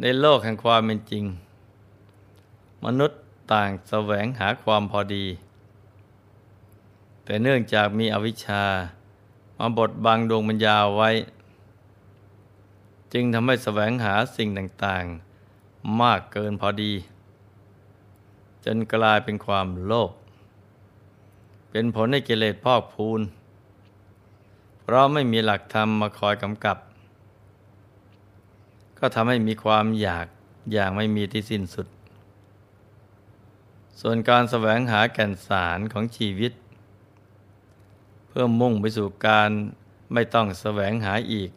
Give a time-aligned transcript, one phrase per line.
[0.00, 1.24] ในโลกแห่งความเป็นจริง
[2.84, 3.20] มนุษย์
[3.52, 5.26] ต่างแสวงหาความพอดี
[7.24, 8.64] แต่เนื่องจากมีอวิชชา
[9.58, 11.10] มาบดบังดวงปัญญาไว้
[13.12, 16.92] จึงทำให้แสวงหาสิ่งต่างๆ มากเกินพอดี
[18.64, 20.10] จนกลายเป็นความโลภ
[21.70, 23.20] เป็นผลให้กิเลสพอกพูน
[24.80, 26.76] เพราะไม่มีหลักธรรมมาคอยกำกับ
[28.98, 30.26] ก็ทำให้มีความอยาก
[30.72, 31.86] อย่างไม่มีที่สิ้นสุด
[34.00, 36.52] ส่วนการแสวงหาแก่นสารของชีวิต
[38.28, 39.50] เพื่อมุ่งไปสู่การ
[40.12, 41.50] ไม่ต้องแสวงหาอีก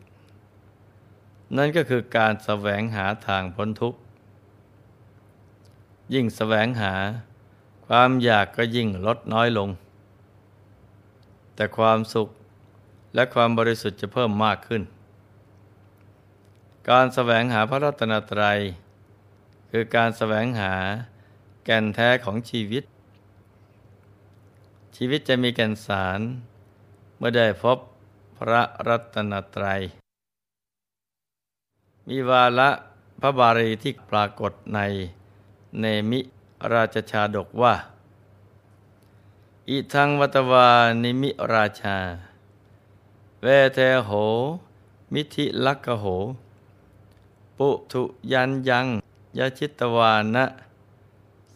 [1.57, 3.99] นั่นก็คือการแสวงหาทางพ้นทุกข์
[6.13, 6.93] ยิ่งแสวงหา
[7.87, 9.69] ความอยากก็ยิ่งลดน้อยลง
[11.55, 12.29] แต่ความสุข
[13.15, 14.81] และความบริสุทธิ์จะเพิ่มมากขึ้น
[16.93, 18.59] การแสวงหาพระรัตนตรัย
[19.71, 20.73] คือการแสวงหา
[21.65, 22.83] แก่นแท้ของชีวิต
[24.95, 26.19] ชีวิตจะมีแก่นสาร
[27.17, 27.77] เมื่อได้พบ
[28.37, 29.81] พระรัตนตรัย
[32.07, 32.69] มีวาละ
[33.21, 34.79] พระบาลีที่ปรากฏใน
[35.79, 36.19] เนมิ
[36.73, 37.73] ราชชาดกว่า
[39.69, 40.69] อิทังวัตวา
[41.03, 41.97] นิมิราชา
[43.43, 44.11] เวเทโห
[45.13, 46.07] มิธิลักโห
[47.63, 48.87] ปุถุยันยัง
[49.37, 50.45] ยชิตวานะ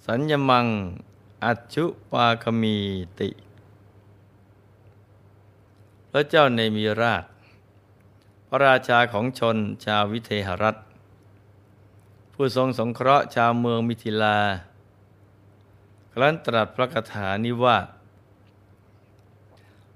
[0.06, 0.68] สัญญมัง
[1.44, 2.78] อัจฉุปาคมี
[3.20, 3.30] ติ
[6.12, 7.26] พระเจ้าในมีราช
[8.48, 10.76] พระราชาของชนชาววิเทหรัฐ
[12.34, 14.38] ผู้ทรงสงเคราะห์ชาวเมืองมิถิลา
[16.14, 17.78] ครั้นตรัสพระคาถานี้ว่า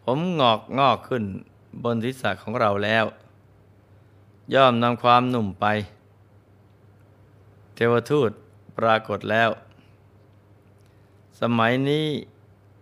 [0.03, 1.23] ผมงอกงอกขึ้น
[1.83, 3.05] บนทิศของเราแล้ว
[4.53, 5.67] ย่อมนำความหนุ่มไป
[7.79, 8.31] เทวทูต
[8.77, 9.49] ปรากฏแล้ว
[11.41, 12.07] สมัยนี้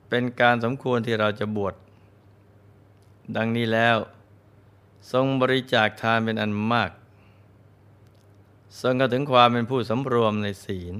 [0.09, 1.73] เป็นการสมควรที่เราจะบวช
[3.35, 3.97] ดังนี้แล้ว
[5.11, 6.91] ทรงบริจาคทานเป็นอันมาก
[8.81, 10.95] ทรงกระถึงความเป็นผู้สำรวมในศีล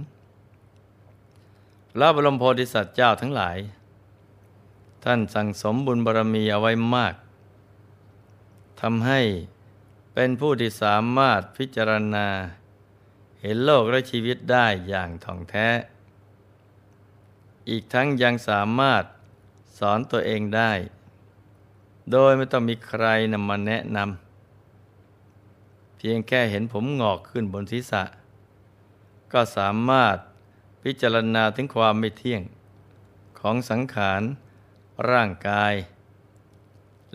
[1.92, 3.58] พระบรมโพธิสัตว์เจ้าทั้งหลาย
[5.04, 7.16] ท่านสั่งสมบุญบารมีเอาไว้มาก
[8.82, 9.22] ทำให้
[10.14, 12.28] เป็นผู้ที่สามารถพิจารณา
[13.48, 15.68] เห็นโลกและชีวิตได้อย่างท่องแท้
[17.70, 19.04] อีกทั้งยังสามารถ
[19.78, 20.72] สอนตัวเองได้
[22.12, 28.04] โดยไม่ต้องมีใครนำมาแนะนำเพียงแค่เห็นผมงอกขึ้นบนศีรษะ
[29.34, 30.18] ก็สามารถ
[30.84, 32.42] พิจารณาถึงความไม่เที่ยง
[33.40, 34.22] ของสังขาร
[35.12, 35.74] ร่างกาย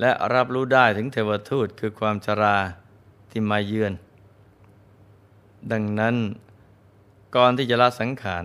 [0.00, 2.58] และรับรู้ได้ถึงเทวทูตคือความชรา
[3.30, 3.94] ที่มาเยือน
[5.72, 6.16] ดังนั้น
[7.36, 8.44] ก่อนที่จะละสังขาร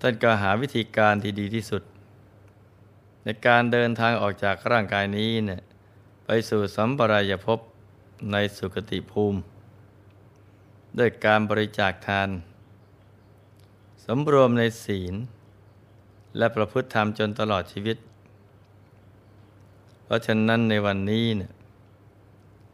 [0.00, 1.82] ท่านก็หาวิธีการที่ดีที่สุด
[3.24, 5.60] ในการเดินทางออกจากร่างกายนี้เนี่ย
[6.24, 7.58] ไปสู่สัมปรายภพ
[8.32, 9.38] ในสุคติภูมิ
[10.98, 12.28] ด้วยการบริจาคทาน
[14.04, 15.14] สำรวมในศีล
[16.38, 17.96] และประพฤติธรรมจนตลอดชีวิต
[20.04, 21.52] เพราะฉะนั้นในวันนี้เนี่ย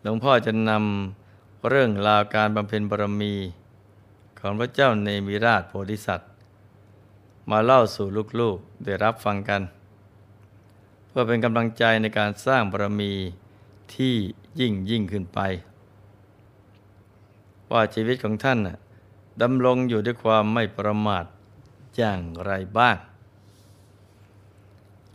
[0.02, 1.19] หลวงพ่อจะนำ
[1.68, 3.34] เรื่องราวการบำเพ็ญบารมี
[4.38, 6.30] ของพระเจ้าเนมิราชโพธิสัตว์
[7.50, 8.06] มาเล่าสู่
[8.40, 9.62] ลูกๆได้รับฟังกัน
[11.08, 13.12] เพื่อเป็นกำลังใจในการสร้างบารมี
[13.94, 14.14] ที่
[14.60, 15.40] ยิ่งยิ่งขึ้นไป
[17.70, 18.58] ว่าชีวิตของท่าน
[19.42, 21.24] ดำรงอยู่ด้วยความไม่ประมาท
[21.96, 22.96] อย่างไรบ้าง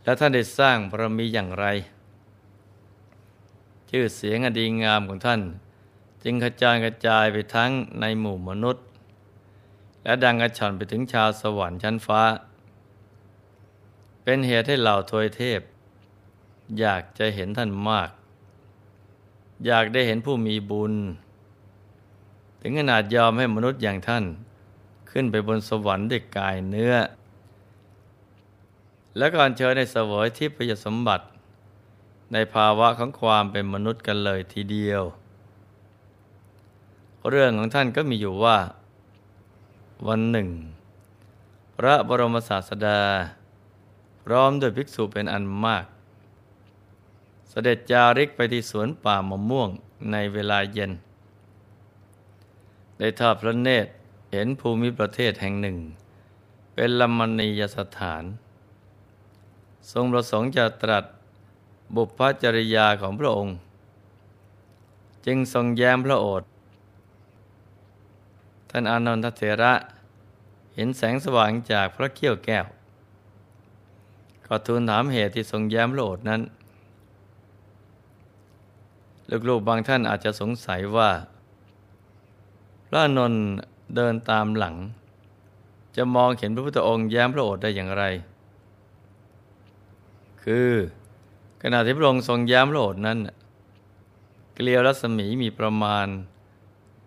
[0.03, 1.65] และท่านได้สร้างบารมีอย่างไร
[3.89, 5.41] ชื่อเสียงอดีงามของท่าน
[6.27, 8.85] จึงกระจายกระจายไปทั้งในหมู่มนุษย์
[10.03, 12.21] และดังกระชอนไปถึงชาวสวรรค์ชั้นฟ้า
[14.23, 15.61] เป็นเหตุให้เหล่าทวยเทพ
[16.79, 18.09] อยากจะเห็นท่านมาก
[19.65, 20.93] อยากได้เห็นผู้มีบุญ
[22.61, 24.23] ถึงขนาดยอมให้มนุษย์อย่างท่าน
[25.11, 26.95] ขึ้นไปบนสวรรค์ด้วยกายเนื้อ
[29.17, 31.25] และก่อนเชิญในสวยที่ประยสมบัติ
[32.33, 35.03] ในภาวะของความเป็นมนุษย์กันเลยทีเดียว
[37.29, 38.57] เรื่องของท่านก็มีอยู่ว่า
[40.07, 40.49] วันหนึ่ง
[41.77, 43.01] พระบรมศาสดา
[44.23, 45.85] พร้อมด้วยภิกษุเป็นอันมาก
[47.49, 49.69] เสด็จจาริกไปที่สวนป่ามะม่วง
[50.11, 50.91] ในเวลาเย็น
[52.97, 53.89] ได้ทอดพระเนตร
[54.31, 55.77] เห็นภูมิประเทศแห่งหนึ่ง
[56.73, 58.23] เป็นลมณียสถาน
[59.91, 61.05] ทรงประสงค์จะตรัส
[61.95, 63.55] บุพจริยาของพระองค์
[65.25, 66.49] จึงทรงแย้มพระโอษฐ์
[68.77, 69.73] ท่านอานนทเถระ
[70.75, 72.65] เห็นแสงสว่างจากพระเขี้ยวแก้ว
[74.47, 76.41] ก็ทูลถามเหตุที่ทรงแย้มโลดนั้น
[79.49, 81.11] ลูกๆบางท่านอาจจะสงสัยว่า
[82.87, 83.43] พระนนท์
[83.95, 84.75] เดินตามหลัง
[85.95, 88.03] จะมองเห็นพระพุทธองค์แย้มพระโอษฐ์ได้อย่างไร
[90.43, 90.71] คือ
[91.61, 93.17] ขณะที่พระองค์ทรงแย้มพระโอษฐ์นั้น
[94.53, 96.07] เกลียวรัศมีมีประมาณ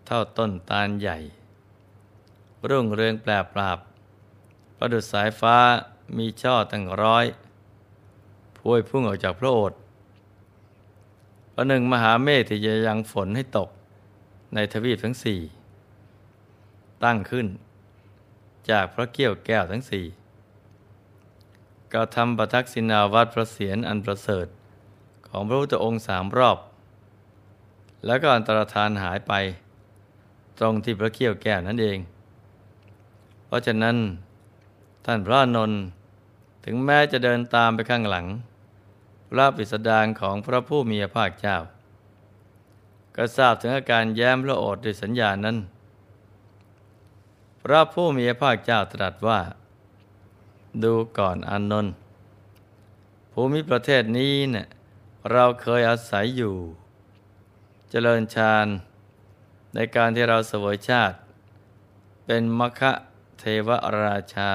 [0.05, 1.19] เท่าต้นตาลใหญ่
[2.67, 3.77] รุ่งเรืองแปลปราบ
[4.77, 5.57] ประดุษสายฟ้า
[6.17, 7.25] มีช่อตั้งร้อย
[8.57, 9.79] พวยพุ่งออกจากพระโอษฐ์
[11.53, 13.69] ประหนึ่งมหาเมฆที่จะยังฝนให้ตก
[14.53, 15.39] ในทวีปทั้งสี่
[17.03, 17.47] ตั้งขึ้น
[18.69, 20.05] จากพระเกี้ยวแก้วทั้งสี่
[21.93, 24.47] ก็ทำประทักษิณาวัดพระเศียรอันประเสริฐ
[25.27, 26.57] ของพระพุทธองค์สามรอบ
[28.05, 29.33] แล้วก็อันตรธานหายไป
[30.59, 31.97] ตรงที่พระเกี้ยวแก้วนั่นเอง
[33.49, 33.97] เพราะฉะนั้น
[35.05, 35.81] ท่านพระนนท์
[36.65, 38.25] ถึงแม้จะเดินตามไปข้างหลัง
[39.29, 41.57] พระปิสดารของพระผู้มีพระภาคเจ้า
[43.15, 45.57] ก็ทราบถึงอาการแย้มพระโอษฐ์ด้วยสัญญานั้น
[47.63, 49.39] พระผู้มีพระภาคเจ้าตรัสว่า
[50.83, 51.93] ดูก่อนอานนท์
[53.31, 54.67] ภูมิประเทศนี้เนะ่ย
[55.31, 56.55] เราเคยอาศัยอยู่
[57.89, 58.67] เจริญฌาน
[59.73, 61.17] ในการที่เราเสวยชาติ
[62.25, 62.91] เป็นมคะ
[63.39, 63.69] เทว
[64.03, 64.51] ราชา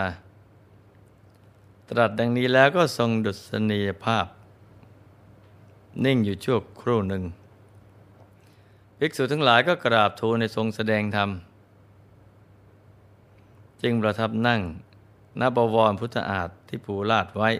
[1.88, 4.26] ตรัสดังนี้แล้วก็ทรงดุษณียภาพ
[6.04, 7.22] นิ่งอยู่ชั่วครู่หนึ่ง
[8.98, 11.30] ภิกษุทั้งหลายก็กราบทูลในทรงแสดงธรรม
[13.82, 14.60] จึงประทับนั่ง
[15.40, 17.50] ณบวรพุทธอาฏที่ภูลาดไว้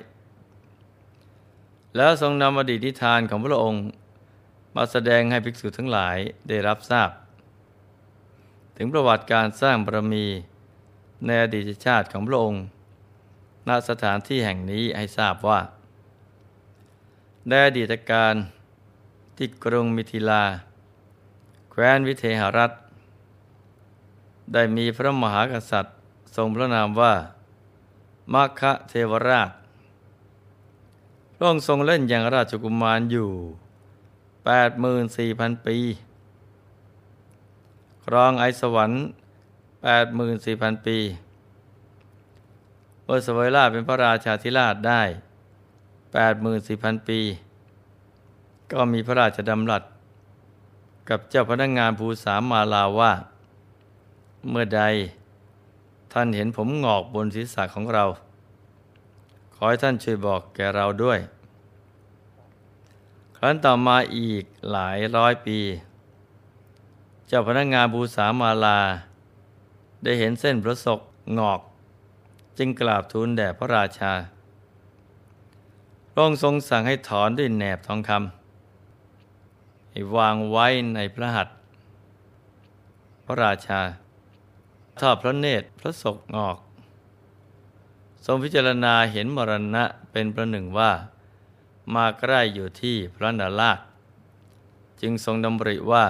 [1.97, 3.83] แล้วทรงนำอดีตนิทานของพระองค์
[4.77, 6.17] มาแสดงให้ภิกษุทั้งหลาย
[6.49, 7.11] ได้รับทราบ
[8.77, 10.27] ถึงประวัติการสร้างบารมี
[11.27, 12.63] ในอดีตชาติของพระองค์
[13.69, 15.61] ณสถานที่แห่งนี้ให้ทราบว่า
[17.49, 18.35] ในอดีตการ
[19.37, 20.45] ที่กรุงมิถิลา
[21.71, 22.71] แคว้นวิเทหรัฐ
[24.53, 25.97] ได้มีพระมหากษัตริย์
[26.37, 27.15] ทรงพระนามว่า
[28.33, 29.51] มัคคะเทวราช
[31.35, 33.31] พระองค์ทรงเล่นอย่างราชกุมารอยู่
[34.89, 35.79] 84,000 ปี
[38.05, 39.03] ครองไอสวรรค์
[39.93, 40.99] 84,000 ปี
[43.05, 45.03] เมื่อสวยราชเป็นพระราชาธิราชได้
[46.25, 47.21] 84,000 ปี
[48.73, 49.83] ก็มีพระราชดำรัส
[51.09, 53.13] กับเจ้าพนักงงานภูสามมาลาว่า
[54.49, 54.83] เมื่อใด
[56.13, 58.05] ท่านเห็นผมงอกบนศีรษะของเรา
[59.55, 61.19] ขอให้ท่านช่วยบอกแก่เราด้วย
[63.37, 65.59] ครั้นต่อมาอีกหลายร้อยปี
[67.29, 68.79] เจ้าพนักงงานภูสามาลา
[70.05, 71.01] ได้เห็นเส้นพระศก
[71.39, 71.61] งอก
[72.59, 74.13] จึงกราบทูลแด่พระราชา
[76.11, 81.57] พระองค์ทรงสั่งให้ถอนด้วยแหนบทองคำให้วางไว้ในพระหัตถ์
[83.25, 83.81] พระราชา
[85.01, 86.57] ทอดพระเนตรพระศกงอก
[88.27, 90.93] ทรงพิจารณาเห็นมรณะเป็นประหนึ่งว่า
[91.95, 93.79] มาใกล้อยู่ที่พระนาราช
[95.01, 96.05] จึงทรงดำริว่า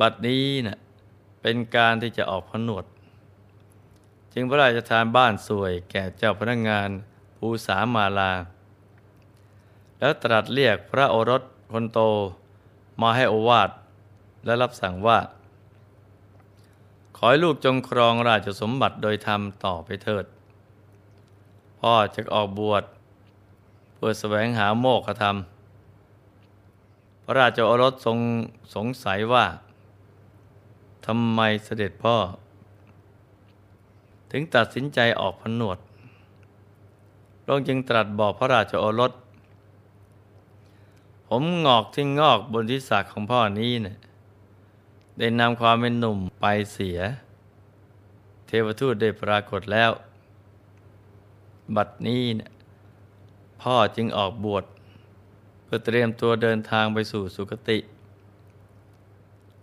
[0.00, 0.78] บัดนี้นะ่ะ
[1.42, 2.84] เป็นการที่จะออกผนวด
[4.32, 6.88] จึงพระราชทานบ้านสวยแก่เจ้าพนักงงาน
[7.36, 8.32] ภูสามาลา
[9.98, 12.00] แล้วตรัสเรียกพระโอรสคนโต
[13.00, 13.70] มาให้โอวาท
[14.44, 15.18] และรับสั่งว่า
[17.16, 20.24] ขอให้ลูกจงครองราชสมบัติโดยธรรมต่อไปเถิด
[21.80, 22.84] พ่อจะออกบวช
[23.94, 25.36] เพื่อแสวงหาโมกขธรรม
[27.24, 28.18] พระราชโอรสทรง
[28.74, 29.44] สงสัยว่า
[31.06, 32.16] ทำไมเสด็จพ่อ
[34.30, 35.78] ถึงตัดสินใจออกผนวด
[37.42, 39.12] พระองค์จึงตรัสบอกพระราชโอรส
[41.28, 43.96] ผมงอกที่งอกบนทิศศักของพ่อนี้เนะี่ย
[45.18, 46.98] ได้นำความเป็นหนุ่มไปเสีย
[48.46, 49.90] เทวทูตได้ปรากฏแล้ว
[51.76, 52.50] บัดนี้เนะี่ย
[53.62, 54.64] พ่อจึงออกบวช
[55.64, 57.78] เพื่อเตรียมตัวเดินทางไปสู่สุคติ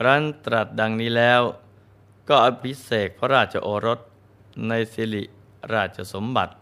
[0.05, 1.41] รันตรัสดังนี้แล้ว
[2.27, 3.99] ก็อภิเษกพระราชโอรส
[4.67, 5.23] ในสิริ
[5.73, 6.53] ราชสมบัติ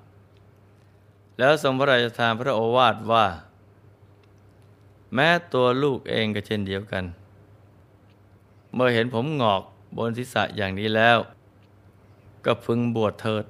[1.38, 3.26] แล้วทรงพระราชทานพระโอวาทว่า
[5.14, 7.06] แม้ตัวลูกเองก็เช่นเดียวกัน
[8.74, 9.62] เมื่อเห็นผมงอก
[9.98, 11.18] บนศีรษะอย่างนี้แล้ว
[12.46, 13.46] ก็พึงบวชเถิด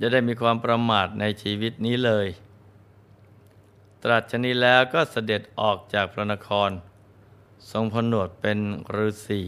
[0.00, 2.26] จะได้มีความประมาทในชีวิตนี้เลย
[4.02, 6.70] ตรัสชนี้แล้วก็เสด็จออกจากพระนคร
[7.70, 8.58] ทรงผนวดเป็น
[8.94, 9.42] ฤาษี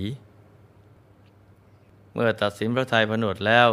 [2.12, 3.68] เมื่อตัดสินพระทัยผนวดแล้ว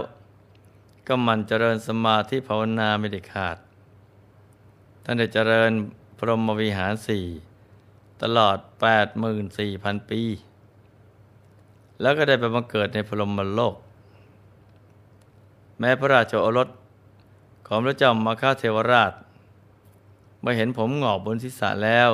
[1.07, 3.57] ก็มันเจริญสมาธิภาวนาไม่ได้ขาด
[5.03, 5.71] ท่านได้เจริญ
[6.17, 7.25] พรหมวิหารสี่
[8.21, 8.57] ตลอด
[9.33, 10.21] 84,000 ปี
[12.01, 13.75] แล้วก็ได้ไปบังเกิดในพรหมโลก
[15.79, 16.69] แม้พระราชโอรส
[17.67, 19.13] ของพระเจ้ามาคาเทวราช
[20.39, 22.09] เมื่อเห็นผมหงอกบนศีรษะแล้ว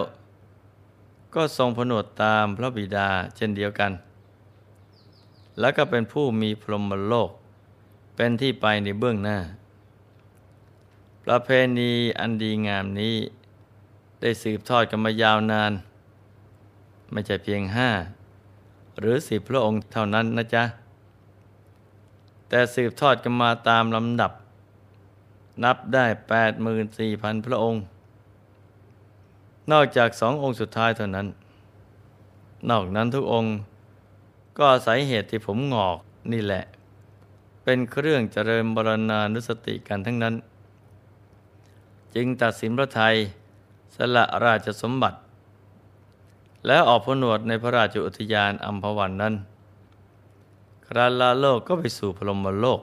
[1.35, 3.91] ก็ทรงผนวดตามพระบิดาเช่นเดียวกัน
[5.59, 7.29] แล้วก็เป็นผู้มีพรหมโลก
[8.15, 9.37] เป็นที่ไปในเบื้องหน้า
[11.23, 13.15] ประเพณีอันดีงามนี้
[14.21, 15.71] ได้สืบทอดกันมายาวนาน
[17.11, 17.89] ไม่ใช่เพียงห้า
[18.99, 20.63] หรือสิบพระองค์เท่านั้นนะจ๊ะ
[22.49, 24.31] แต่สืบทอดกันมาตามลำดับ
[25.63, 27.81] นับได้แปดหมื่นสี่พันพระองค์
[29.71, 31.27] นอกจากสององค์สุดท้ายเท่านั้น
[32.69, 33.51] นอกนั้นทุกองค์
[34.57, 35.97] ก็อาศัยเหตุที่ผมงอก
[36.31, 36.63] นี่แหละ
[37.63, 40.35] เป็นเครื่องเจริญบรณานุสติกันทั้งนั้น
[42.15, 43.15] จึงตัดสินพระไทย
[43.95, 45.17] สละราชสมบัติ
[46.67, 49.33] แล้วออกพนวดในพระราชอุทยานอัมพวันนั้น
[50.85, 52.81] คราลาโลกก็ไปสู่พรหมโลก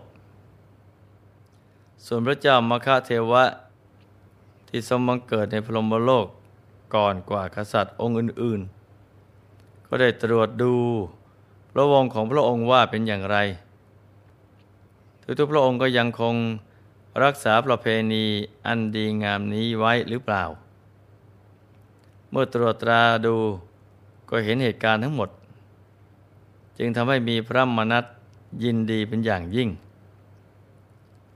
[2.04, 3.44] ส่วนพระเจ้ามคะเทวะ
[4.68, 6.26] ที่สมบังเกิดในพรหมโลก
[6.94, 8.60] ก่อนกว่ากษัตริย์องค์อื่น
[9.24, 10.74] ๆ ก็ได้ตรวจดู
[11.72, 13.36] พระวงของพระองค์ว่าเป็นอย่างไร
[15.38, 16.34] ทุกๆพระองค์ก็ยังคง
[17.24, 18.24] รักษาประเพณี
[18.66, 20.44] อันดีงามนี้ไว้หรือเปล่า
[22.30, 23.36] เมื่อตรวจตราดู
[24.30, 25.30] ก็เห็นเหตุการณ์ทั้งหมด
[26.78, 28.04] จึงทำให้มีพระมนัต
[28.64, 29.68] ยินดีเป็นอย่างยิ่ง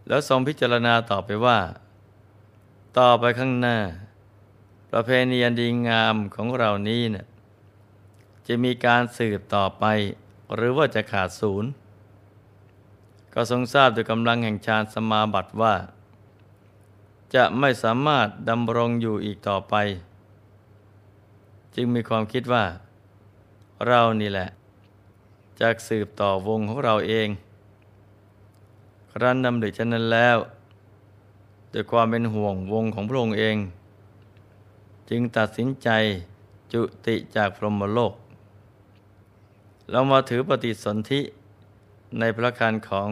[0.08, 1.58] แล้วทรงพิจารณาต่อไปว่า
[2.98, 3.76] ต่อไปข้างหน้า
[4.92, 7.26] ประเพณีอันดีงามของเรานี้เนะ่ย
[8.46, 9.84] จะมีการสืบต่อไป
[10.54, 11.70] หรือว่าจะขาดศูนย์
[13.34, 15.74] ก็ทรงทราบด้วยกำลังแห่งฌานสมาบัติว่า
[17.34, 19.74] จะไม่สามารถดำรงอยู่อีกต่อไป
[21.74, 22.64] จึงมีความคิดว่า
[23.86, 24.48] เรานี่แหละ
[25.60, 27.28] จะสืบต่อวงของเราเอง
[29.12, 30.38] ครั้นดำดึกฉะนั้นแล้ว
[31.72, 33.56] ด้วยความเป็นห่วงวงของพระองค์เอง
[35.10, 35.88] จึงตัดสินใจ
[36.72, 38.14] จุติจากพรหมโลก
[39.90, 41.20] เรามาถือปฏิสนธิ
[42.18, 43.10] ในพระคันของ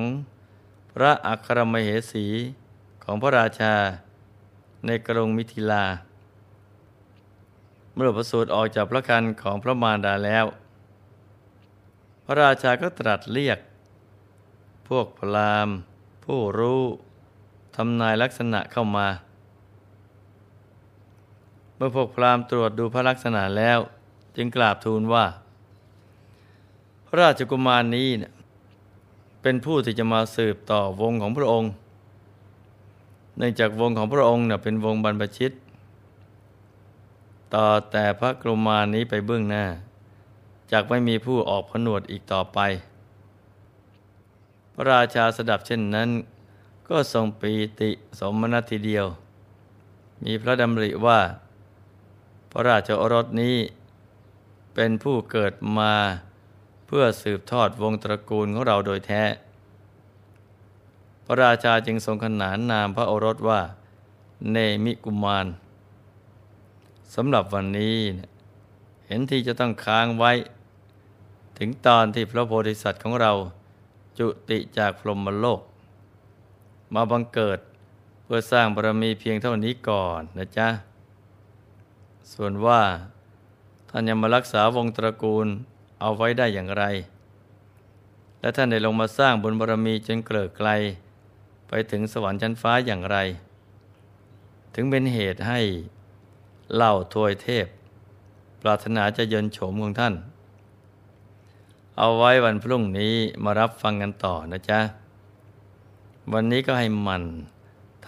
[0.95, 2.27] พระอัครมเหสี
[3.05, 3.75] ของพระราชา
[4.87, 5.85] ในกรุงมิถิลา
[7.95, 10.47] เมื่อประสูติออกจากพระคันของพระมารดาแล้ว
[12.25, 13.59] พระราชาก็ตรัสเรียก
[14.89, 15.69] พวกพราม
[16.25, 16.83] ผู้รู้
[17.77, 19.07] ทำนายลักษณะเข้ามา
[21.83, 23.79] มื่อพวกพรามตรวจดูพระลักษณะแล้ว
[24.37, 25.27] จึงกราบทูลว่า
[27.07, 28.33] พระราชกุมารนี้เนี่ย
[29.43, 31.71] เป็นผู้ที่จะมาสืบต่อวงของพระองค์
[33.37, 35.53] เนื่องจากวงของพระองค์เนี่ยเป็นวงบรรพชิต
[37.55, 39.65] ต่อแต่พระกุมารนี้ไปเบื้องหน้า
[40.73, 42.59] จากไม่มีผู้ออกผนวดอีกต่อไป
[44.75, 46.09] พระราชาสดับเช่นนั้น
[46.89, 49.07] ก็ทรงปีติสมนัตทีเดียว
[50.25, 51.21] มีพระดำริว่า
[52.51, 53.57] พระราชโอรสนี้
[54.75, 55.95] เป็นผู้เกิดมา
[56.87, 59.25] เพื่อสืบทอดวงตระกูลของเราโดยแท้
[61.25, 63.61] พระราชาจึงทรงขนานนามพระโอรสว่า
[64.51, 65.47] เนมิกุมาร
[67.15, 67.97] สำหรับวันนี้
[69.07, 70.33] เห็นที่จะต้องค้างไว้
[71.59, 73.33] ถึงตอนที่พระโพธิสัตว์ของเรา
[74.19, 75.61] จุติจากพรหมโลก
[76.95, 77.59] มาบังเกิด
[78.23, 80.69] เพื่อสร้างบารมีเพียงเท่านี้ก่อนนะจ๊ะ
[82.33, 82.83] ส่วนว่า
[83.91, 85.47] ท่านยังมารักษาวงตระกูล
[86.01, 86.85] เอาไว้ได้อย่างไร
[88.41, 90.71] และท่านได้ลงมาสร้างบุญบารมีจนเกลิกไกล
[91.69, 93.17] ไปถึงสวรรค์ชั้นฟ้าอย่างไร
[94.75, 95.61] ถึงเป็นเหตุให้
[96.75, 97.67] เล่าทวยเทพ
[98.63, 100.15] ปรารถนาจะเยินโฉมของท่าน
[101.99, 104.81] เอาไว้วันพรุ่งนี้มารับฟังกันต่อนะจ๊ะ
[106.33, 107.23] วันนี้ก็ให้มัน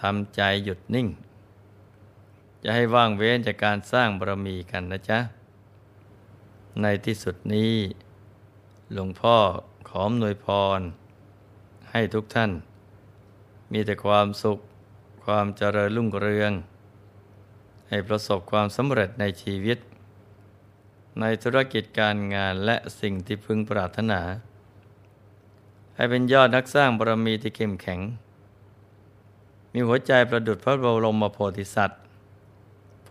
[0.01, 1.07] ทำใจหยุดนิ่ง
[2.63, 5.19] จะให้ว่างเว้นจากการสร้างบารมีกันนะจ๊ะ
[6.81, 7.73] ในที่สุดนี้
[8.93, 9.37] หลวงพ่อ
[9.87, 10.79] ขออำนวยพร
[11.91, 12.51] ให้ทุกท่าน
[13.71, 14.59] มีแต่ความสุข
[15.25, 16.51] ความเจริญรุ่งเรือง
[17.89, 19.77] ให้ประสบความสำเร็จในชีวิต
[21.19, 24.21] ในธุรกิจการงานและสิ่งที่พึงปรารถนา
[25.95, 27.99] ให้เป็นยอดนักสร้างบารมีที่เข้มแข็ง
[29.73, 32.02] มีหัวใจประดุจพระบรมโพธิสัตว์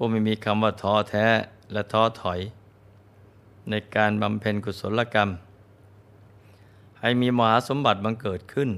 [0.05, 1.27] ผู้ไม่มีคำว่าท้อแท้
[1.73, 2.41] และท้อถอย
[3.71, 5.31] ในการบำเพ็ญกุศลกรรม
[7.01, 8.71] ให้มีมหาสมบัติบังเกิดขึ้น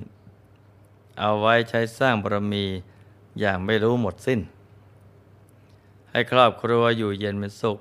[1.21, 2.65] เอาไว้ใช้สร้างบารมี
[3.41, 4.41] อย่างไม่รู้หมดสิ้น
[6.11, 7.79] ให้ครอบครัวอยู่เย็นเป็นสุข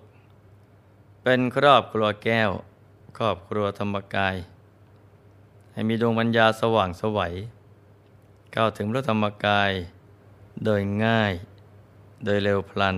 [1.23, 2.49] เป็นครอบครัวแก้ว
[3.17, 4.35] ครอบครัวธรรมกาย
[5.73, 7.33] ให้มีดวงปัญญาสว่างสวัย
[8.51, 9.71] เข้าวถึงพระธรรมกาย
[10.65, 11.33] โดยง่าย
[12.25, 12.91] โดยเร็วพลั